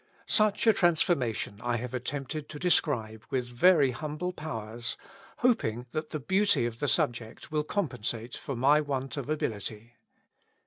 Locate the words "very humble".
3.47-4.33